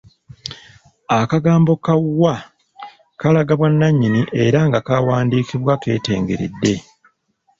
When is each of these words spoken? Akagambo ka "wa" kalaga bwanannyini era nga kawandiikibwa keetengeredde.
Akagambo 1.19 1.71
ka 1.85 1.93
"wa" 2.19 2.35
kalaga 3.21 3.53
bwanannyini 3.59 4.21
era 4.45 4.59
nga 4.67 4.79
kawandiikibwa 4.87 5.73
keetengeredde. 5.83 6.73